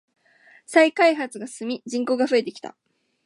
[0.65, 2.75] 再開発が進み人口が増えてきた。